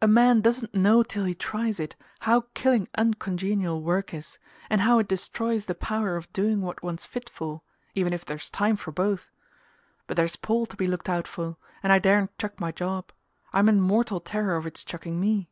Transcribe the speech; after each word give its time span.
"A 0.00 0.08
man 0.08 0.40
doesn't 0.40 0.74
know 0.74 1.04
till 1.04 1.22
he 1.22 1.36
tries 1.36 1.78
it 1.78 1.94
how 2.22 2.46
killing 2.52 2.88
uncongenial 2.98 3.80
work 3.80 4.12
is, 4.12 4.40
and 4.68 4.80
how 4.80 4.98
it 4.98 5.06
destroys 5.06 5.66
the 5.66 5.74
power 5.76 6.16
of 6.16 6.32
doing 6.32 6.60
what 6.62 6.82
one's 6.82 7.06
fit 7.06 7.30
for, 7.30 7.62
even 7.94 8.12
if 8.12 8.24
there's 8.24 8.50
time 8.50 8.74
for 8.74 8.90
both. 8.90 9.30
But 10.08 10.16
there's 10.16 10.34
Paul 10.34 10.66
to 10.66 10.74
be 10.76 10.88
looked 10.88 11.08
out 11.08 11.28
for, 11.28 11.58
and 11.80 11.92
I 11.92 12.00
daren't 12.00 12.36
chuck 12.38 12.58
my 12.58 12.72
job 12.72 13.12
I'm 13.52 13.68
in 13.68 13.80
mortal 13.80 14.18
terror 14.18 14.56
of 14.56 14.66
its 14.66 14.82
chucking 14.82 15.20
me..." 15.20 15.48